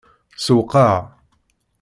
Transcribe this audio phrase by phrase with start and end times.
[0.43, 0.97] Sewwqeɣ.